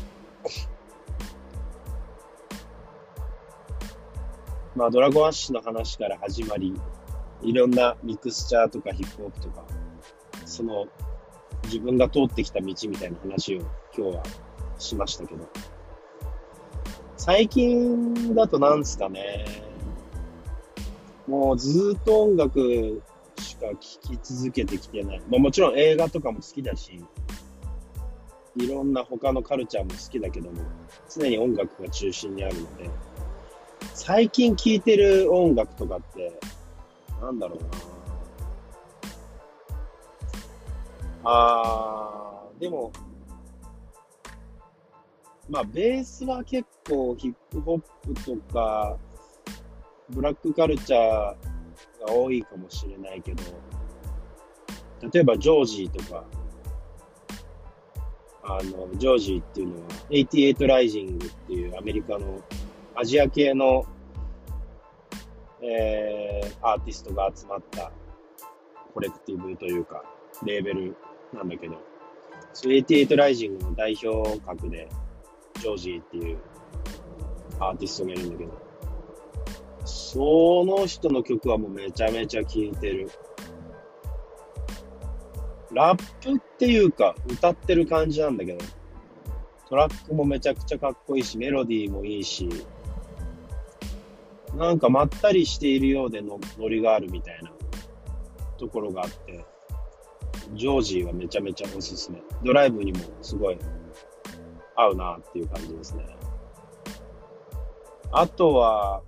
[4.76, 6.74] まあドラゴンアッシュの話から始まり、
[7.42, 9.66] いろんなミクスチャーとかヒップホップとか、
[10.46, 10.86] その
[11.64, 13.62] 自分が通ってきた道みたいな話を
[13.98, 14.24] 今日は
[14.78, 15.48] しましたけど、
[17.16, 19.46] 最近だとなんですかね、
[21.26, 23.02] もうずっと音楽
[23.40, 25.22] しか聴き続けてきてない。
[25.30, 27.02] まあもちろん映画とかも好きだし、
[28.58, 30.62] いろんな他のカルチャーも好きだけども、
[31.10, 32.90] 常に音楽が中心にあるので、
[33.96, 36.38] 最近聴いてる音楽とかって、
[37.22, 37.66] なんだろうな。
[41.24, 42.92] あー、でも、
[45.50, 47.82] まあ、ベースは結構ヒップホッ
[48.14, 48.98] プとか、
[50.10, 51.38] ブラックカルチャーが
[52.14, 53.44] 多いかもしれないけど、
[55.14, 56.26] 例えばジョージーとか、
[58.44, 62.42] あの、ジョージーっていうのは、88ライジングっていうアメリカの
[62.98, 63.86] アジア系の、
[65.62, 67.92] えー、アーティストが集まった
[68.94, 70.02] コレクティブというか、
[70.46, 70.96] レーベル
[71.34, 71.76] なんだけど、
[72.54, 74.88] 88ライジングの代表格で、
[75.60, 76.38] ジョージーっていう
[77.60, 78.52] アーティストがいるんだけど、
[79.84, 83.12] その人の曲はもうめちゃめちゃ聴いてる。
[85.74, 88.60] ラップっていうか、歌ってる感じなんだけど、
[89.68, 92.48] トラックもめちゃくちゃかっこいいし、メロディーもいいし、
[94.56, 97.52] なんかまったりしているようでのノリがあるみたいな
[98.58, 99.46] ところがあって、
[100.54, 102.22] ジョージーはめちゃめちゃおすすめ。
[102.44, 103.58] ドライブにもすごい
[104.76, 106.06] 合うなっていう感じですね。
[108.12, 109.02] あとは、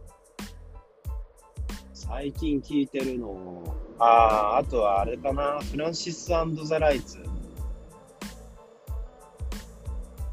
[1.93, 3.63] 最近聞いてるの、
[3.99, 6.45] ああ、あとはあれかな、フランシスザ・
[6.79, 7.19] ライツ。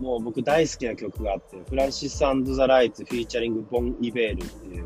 [0.00, 4.85] もう僕大好きな曲があって、フランシスザ・ライツフィーチャリングボン・イベールっていう、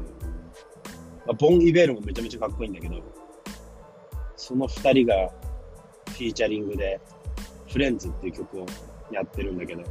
[1.28, 3.02] まあ、ボン・イベールもめちゃめちゃかっこいいんだけど、
[4.34, 5.30] その二人が
[6.06, 6.98] フィーチャリングで、
[7.68, 8.66] フレンズっていう曲を
[9.12, 9.82] やってるんだけど、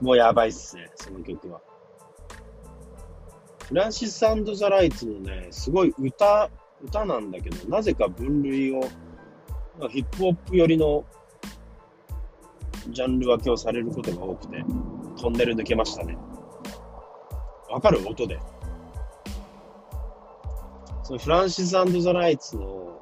[0.00, 1.60] もうやばいっすね、その曲は。
[3.66, 6.48] フランシス・アンドザ・ライツのね、すごい歌、
[6.84, 8.82] 歌なんだけど、なぜか分類を、
[9.90, 11.04] ヒップホップ寄りの
[12.90, 14.64] ジャンル分けをされることが多くて、
[15.20, 16.16] トンネル抜けましたね。
[17.70, 18.40] わかる音で。
[21.02, 23.00] そのフランシス・ザ・ライツの、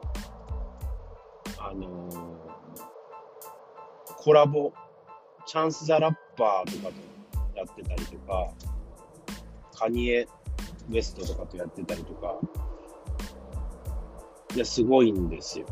[1.59, 2.17] あのー、
[4.17, 4.73] コラボ、
[5.45, 8.49] チャンス・ザ・ラッパーとかとやってたりとか、
[9.75, 10.29] カニエ・
[10.91, 12.37] ウエストとかとやってたりとか、
[14.55, 15.67] いや、すごいんですよ。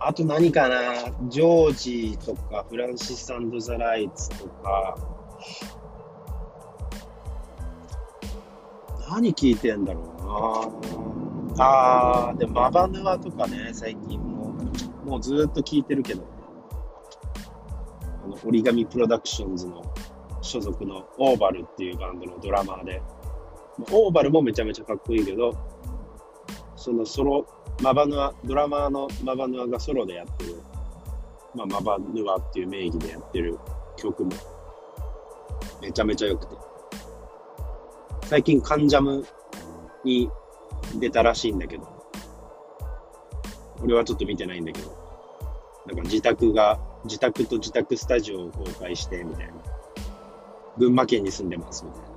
[0.00, 0.94] あと何かな？
[1.28, 4.98] ジョージとか、フランシス・サンドザ・ライツとか、
[9.08, 11.64] 何聞いてんだろうな。
[11.64, 14.54] あー、でもマバヌアとかね、最近も、
[15.04, 16.24] もうずっと聞いてるけど、
[18.24, 19.82] あの、折り紙プロダクションズの
[20.42, 23.02] 所属のオーバルっていうバンドのドラマーで、
[23.92, 25.52] オーバルもめちゃめちゃかっこいいけど、
[26.76, 27.46] そのソロ
[27.82, 30.56] マバヌア、ドラマーのマバヌアがソロでやってる、
[31.54, 33.58] まあ、マバヌアっていう名義でやってる
[33.96, 34.32] 曲も、
[35.84, 36.56] めちゃめちゃ良くて。
[38.22, 39.26] 最近、カンジャム
[40.02, 40.30] に
[40.98, 41.86] 出たらしいんだけど、
[43.82, 44.88] 俺はちょっと見てないんだけど、
[45.86, 49.52] なんか自宅が、自宅と自宅スタジオを公開して、みたいな。
[50.78, 52.08] 群馬県に住んでます、みたいな。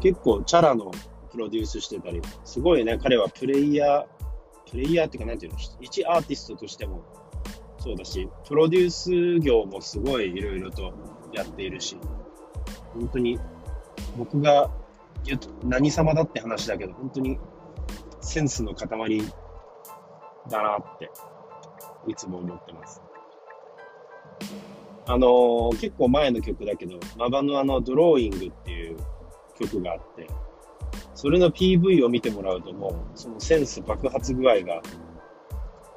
[0.00, 0.90] 結構チャラの
[1.30, 4.06] プロデュースしてたり、すごいね、彼はプレイヤー、
[4.68, 7.04] プレイヤーっていうか、なんていうの、一アーティストとしても
[7.88, 10.92] そうだし、プロデュース業もすごいいろいろと
[11.32, 11.96] やっているし、
[12.92, 13.40] 本当に
[14.18, 14.70] 僕が
[15.24, 17.38] 言うと何様だって話だけど、本当に
[18.20, 18.88] センスの塊
[20.50, 21.10] だなって
[22.06, 23.00] いつも思ってます。
[25.06, 28.98] あのー、結構前の曲だけど、マバのあのドローイングっていう
[29.58, 30.26] 曲があって、
[31.14, 34.82] それの PV を見てもらうともう、そのセンス爆発具合が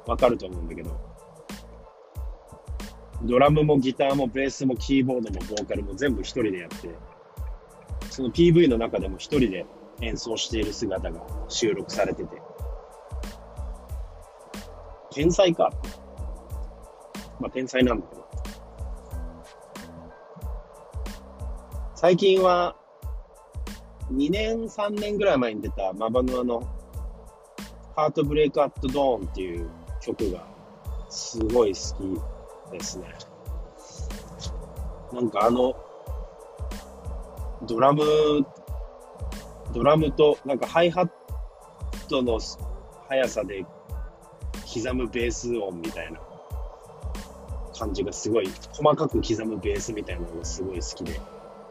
[0.06, 1.11] わかると思うんだけど、
[3.24, 6.90] ドラムもギターもベースもキーボードもボーカルも全部一人でやって、
[8.10, 9.64] その PV の中でも一人で
[10.00, 12.42] 演奏している姿が収録されてて、
[15.12, 15.70] 天才か。
[17.38, 18.22] まあ天才なんだけど。
[21.94, 22.74] 最近は
[24.10, 26.60] 2年、3年ぐらい前に出たマバヌアの
[27.94, 30.44] ハートブレイクアットドーンっていう曲が
[31.08, 32.31] すごい好き
[32.72, 33.14] ですね。
[35.12, 35.74] なんかあの、
[37.66, 38.02] ドラム、
[39.72, 41.10] ドラムとなんかハイハッ
[42.08, 42.40] トの
[43.08, 43.64] 速さで
[44.72, 46.20] 刻むベース音みたいな
[47.78, 51.20] 感じがすごい、細かく刻むベースみたいなのがすごい好きで。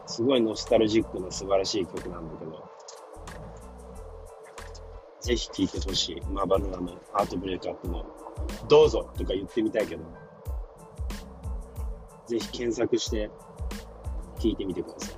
[0.06, 2.64] すごいノスタルジックな素晴らしい曲なんだけど、
[5.20, 6.20] ぜひ聴いてほしい。
[6.30, 8.04] マバヌアのハートブレイクアップの
[8.68, 10.02] どうぞとか言ってみたいけど、
[12.32, 13.30] ぜひ検索して
[14.40, 15.12] 聴いてみてくださ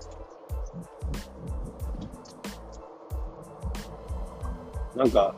[4.95, 4.99] い。
[4.99, 5.35] なんか、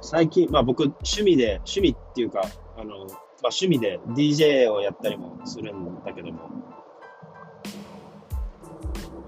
[0.00, 2.42] 最近、まあ僕、趣味で、趣味っていうか、
[2.76, 6.40] あの、まあ趣味で DJ をやったりもするんだけども、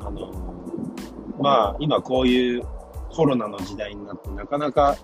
[0.01, 0.33] あの、
[1.41, 2.63] まあ、今こういう
[3.11, 4.97] コロナの時代になって、なかなか、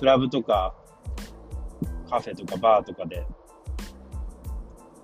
[0.00, 0.74] クラブとか、
[2.08, 3.24] カフェとかバーとかで、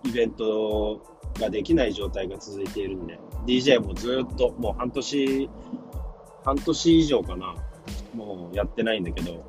[0.07, 1.03] イベント
[1.39, 5.51] ができない状態が続いているんで、DJ もずっと、もう半年、
[6.45, 7.55] 半年以上かな、
[8.15, 9.45] もうやってないんだけど、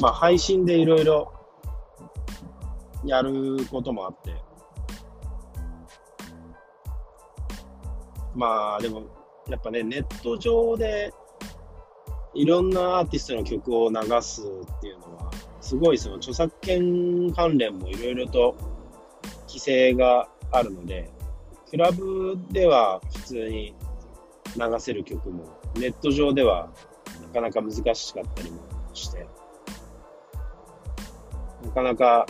[0.00, 1.32] まあ配信でいろいろ
[3.04, 4.34] やることもあって、
[8.34, 9.02] まあでも、
[9.48, 11.12] やっぱね、ネット上で
[12.34, 15.30] いろんなアーティストの曲を流すっていうのは、
[15.74, 18.54] すごいその著作権関連もいろいろと
[19.48, 21.10] 規制があるので、
[21.68, 23.74] クラブでは普通に
[24.56, 26.70] 流せる曲も、ネット上では
[27.22, 28.60] なかなか難しかったりも
[28.92, 29.26] して、
[31.64, 32.24] なかなか、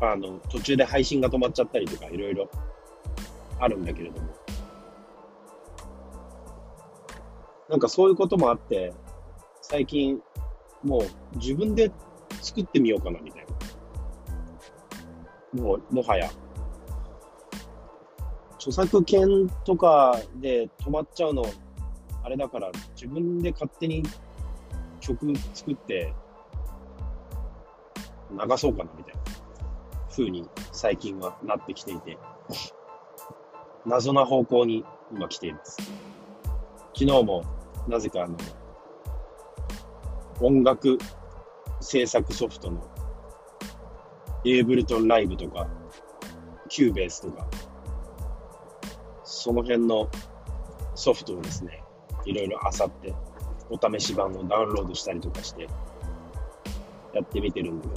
[0.00, 2.48] あの、途中で配信が止まっちゃったりとか、いろいろ
[3.60, 4.28] あるんだけれども、
[7.68, 8.94] なんかそういうこともあって、
[9.60, 10.22] 最近、
[10.82, 11.92] もう自分で
[12.42, 13.46] 作ってみようかな、みたい
[15.54, 15.62] な。
[15.62, 16.30] もう、もはや。
[18.56, 21.44] 著作権とかで止まっちゃうの、
[22.22, 24.02] あれだから、自分で勝手に
[25.00, 26.14] 曲作って
[28.30, 29.20] 流そうかな、みたいな
[30.10, 32.18] 風に最近はなってきていて、
[33.84, 35.76] 謎な方向に今来ています。
[36.94, 37.44] 昨日も
[37.88, 38.36] なぜかあの、
[40.40, 40.98] 音楽
[41.82, 42.80] 制作ソフトの
[44.44, 45.68] Ableton Live とか、
[46.68, 47.46] Cubase とか、
[49.24, 50.08] その辺の
[50.94, 51.82] ソフトをですね、
[52.24, 53.14] いろいろ漁って、
[53.70, 55.68] お試し版をダウンロードしたりとかして、
[57.14, 57.88] やってみてるんだ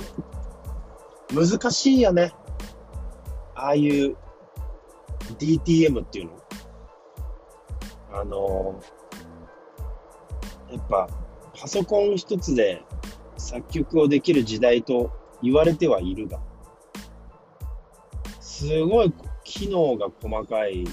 [1.29, 2.33] けど、難しいよね。
[3.55, 4.15] ああいう
[5.39, 6.31] DTM っていうの。
[8.13, 8.81] あの
[10.71, 11.09] やっぱ
[11.59, 12.81] パソコン一つで
[13.45, 15.11] 作曲をできる時代と
[15.43, 16.39] 言われてはいるが、
[18.39, 20.83] すごい機能が細かい、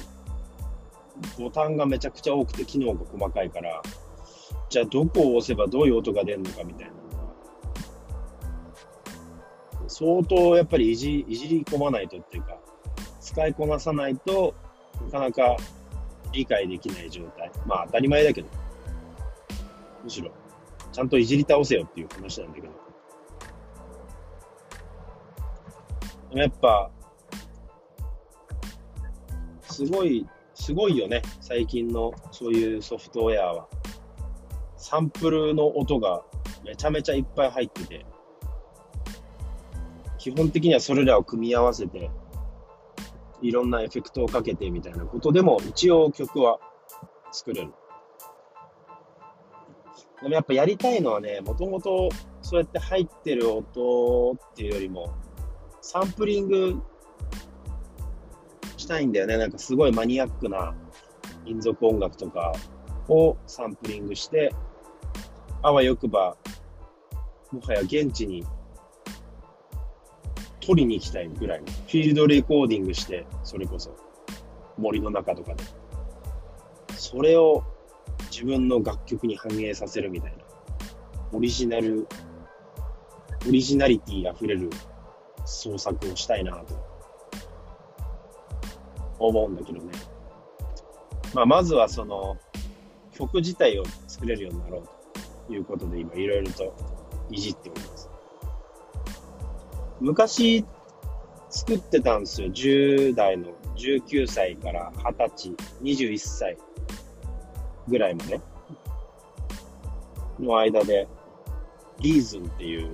[1.38, 3.80] ボタンがめちゃくちゃ多くて機能が細かいから、
[4.68, 7.32] じゃあどこを押せばどういう音が出るのかみたいなのは、
[9.88, 12.58] 相当やっぱりいじいじり込まないとっていうか、
[13.18, 14.54] 使いこなさないと
[15.06, 15.56] なかなか
[16.32, 17.50] 理解できない状態。
[17.66, 18.48] まあ当たり前だけど。
[20.04, 20.30] むしろ、
[20.92, 22.68] ちゃんといじり倒せよっていう話なんだけど。
[26.30, 26.90] でもやっぱ、
[29.62, 31.22] すごい、すごいよね。
[31.40, 33.68] 最近のそういうソフトウェアは。
[34.76, 36.22] サンプルの音が
[36.64, 38.06] めちゃめちゃいっぱい入ってて、
[40.18, 42.10] 基本的にはそれらを組み合わせて、
[43.40, 46.60] いろんなエフェクトをかけてみたいなことでも、一応曲は
[47.32, 47.72] 作れる。
[50.22, 52.08] でもやっぱやりたいのはね、もともと
[52.42, 55.12] そうやって入ってる音っていうよりも、
[55.80, 56.80] サンプリング
[58.76, 59.36] したいんだよね。
[59.36, 60.74] なんかすごいマニアックな
[61.44, 62.52] 民族音楽とか
[63.08, 64.54] をサンプリングして、
[65.60, 66.36] あわよくば、
[67.50, 68.46] もはや現地に
[70.60, 71.66] 取りに行きたいぐらいの。
[71.66, 73.96] フィールドレコーディングして、それこそ
[74.78, 75.64] 森の中とかで。
[76.96, 77.64] それを
[78.32, 80.38] 自分の楽曲に反映させるみたいな、
[81.32, 82.08] オリジナル、
[83.46, 84.70] オリジナリティ溢れる
[85.44, 86.74] 創作をしたいなと
[89.18, 89.92] 思うんだけどね。
[91.34, 92.38] まあ、まずはその
[93.12, 94.88] 曲自体を作れるようになろう
[95.48, 96.74] ということで今いろいろと
[97.30, 98.10] いじっております。
[100.00, 100.64] 昔
[101.50, 102.48] 作ってたんですよ。
[102.48, 106.56] 10代の19歳から20歳、21歳
[107.92, 108.40] ぐらいまで。
[110.40, 111.06] の間で、
[112.00, 112.90] リーズンっていう、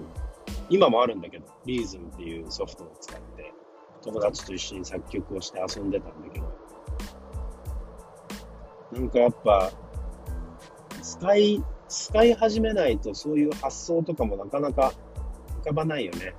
[0.69, 3.55] 今もあるんだけど、リーズンっていうソフトを使って、
[4.03, 6.47] 友達と一緒に作曲をして遊んでたんだけど、
[8.93, 9.71] なんかやっぱ、
[11.01, 14.93] 使い、使い始めないとそういう発想とかもなかなか
[15.63, 16.35] 浮かばないよね。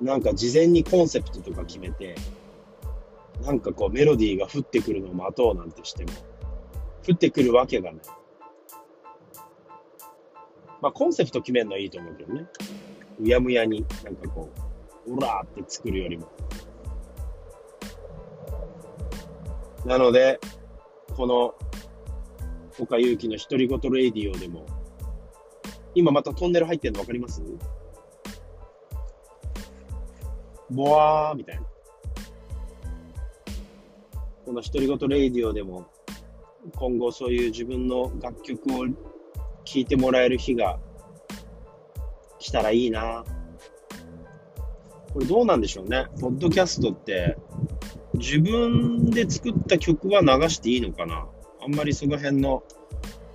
[0.00, 2.14] なんか事前にコンセプトとか決めて、
[3.44, 6.10] なんかこうメロディーが降ってくるのを待とうなんてしても、
[7.08, 8.02] 降ってくるわけがない。
[10.80, 12.46] まあコンセプト決めるのはいいと思うけどね。
[13.20, 14.50] うやむやになんかこ
[15.06, 16.28] う、オラーって作るよりも。
[19.84, 20.38] なので、
[21.16, 21.54] この、
[22.78, 24.64] 岡勇樹の独り言レイディオでも、
[25.94, 27.42] 今またトンネル入ってんの分かります？
[30.70, 31.62] ボワーみたいな。
[34.50, 35.86] この独り言レイディオでも、
[36.74, 38.94] 今後そういう自分の楽曲を聴
[39.76, 40.80] いてもらえる日が
[42.40, 43.24] 来たらいいな。
[45.12, 46.06] これどうなんでしょうね。
[46.20, 47.36] ポッドキャストって、
[48.14, 51.28] 自分で作った曲は流していいのかな
[51.62, 52.64] あんまりその辺の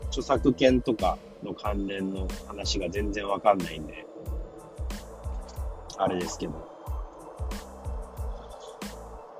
[0.07, 4.05] 著作権とかの関連の話が全然わかんないんで、
[5.97, 6.74] あれですけど。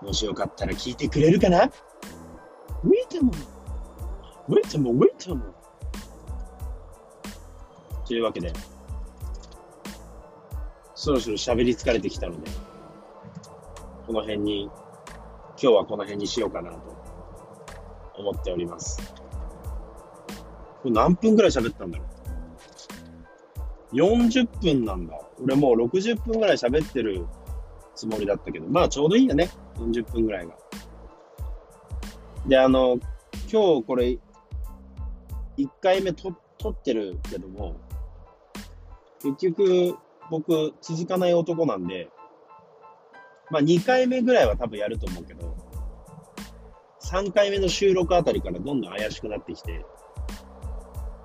[0.05, 1.71] もしよかったら聞いてくれるかな？wait
[3.15, 3.33] a moment,
[4.47, 5.55] wait a moment, wait a moment.
[8.05, 8.53] というわけで、
[10.93, 12.51] そろそろ喋り疲れてきたので、
[14.05, 14.73] この辺に、今
[15.57, 16.77] 日はこの辺にしようかなと
[18.17, 19.01] 思っております。
[20.83, 22.05] これ何分くらい喋ったんだろ
[23.91, 25.19] う ?40 分なんだ。
[25.43, 27.25] 俺もう60分くらい喋ってる
[27.95, 29.49] つもりだったけど、まあちょうどいいよね。
[29.77, 30.53] 40分くらいが。
[32.47, 32.99] で、あの、
[33.51, 34.17] 今日これ、
[35.57, 37.75] 1回目と撮ってるけども、
[39.21, 39.97] 結局、
[40.29, 42.09] 僕、続かない男なんで、
[43.49, 45.55] まあ2回目ぐらいは多分やると思うけど、
[47.01, 49.85] 3回目の収録あたりからどんどん怪しくなってきて、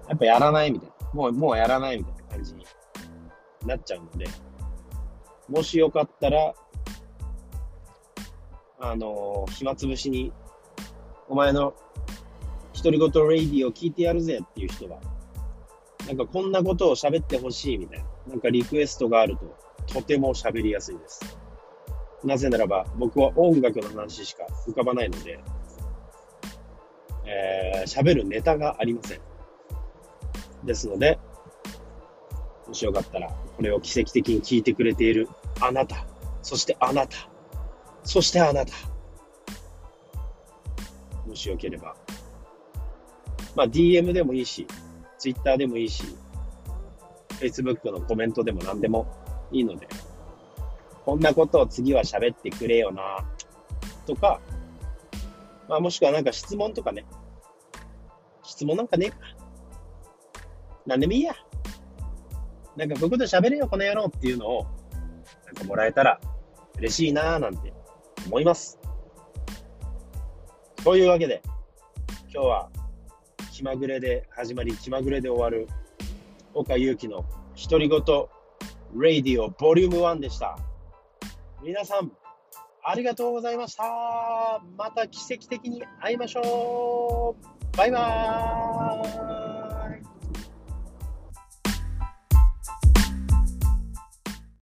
[0.09, 2.67] やっぱやらないみたいな、もう、もうやらないみたいな感じに
[3.67, 4.27] なっちゃうので、
[5.49, 6.55] もしよかったら、
[8.81, 10.33] あの、暇つぶしに、
[11.29, 11.75] お前の
[12.75, 14.99] 独り言レイディを聞いてやるぜっていう人は、
[16.07, 19.55] なんかこんなことを喋ってほしいみたいな、なんかリクエストがあると、
[19.93, 21.39] とても喋りやすいです。
[22.25, 25.39] なぜならば、僕は音楽の話しか浮かばないので、
[27.27, 29.21] えー、喋るネタがありません。
[30.65, 31.19] ですので、
[32.67, 35.29] もしよかったら、これを奇跡的に聞いてくれている
[35.61, 36.07] あなた、
[36.43, 37.30] そしてあなた、
[38.05, 38.73] そしてあなた、
[41.27, 41.95] もしよければ、
[43.55, 44.67] まあ DM でもいいし、
[45.19, 46.03] Twitter でもいいし、
[47.41, 49.07] Facebook のコメントでも何でも
[49.53, 49.87] いいので、
[51.05, 53.25] こんなことを次は喋ってくれよな、
[54.07, 54.41] とか、
[55.69, 57.05] まあもしくはなんか質問とかね、
[58.43, 59.17] 質問なんかねえか。
[60.87, 61.35] なんでもいいや。
[62.77, 64.67] なんかこういうこと喋れよ、この野郎っていうのを、
[65.47, 66.21] なんかもらえたら
[66.79, 67.73] 嬉しいなぁなんて
[68.27, 68.79] 思います。
[70.85, 71.43] というわけで、
[72.33, 72.71] 今日は
[73.53, 75.69] 気まぐれで始まり、気まぐれで終わる、
[76.55, 77.25] 岡祐希の
[77.69, 78.01] 独り言、
[78.97, 80.59] レイディオボリューム1でした。
[81.63, 82.11] 皆さん、
[82.83, 83.85] ありがとうございました。
[84.79, 87.77] また奇跡的に会いましょう。
[87.77, 89.60] バイバーイ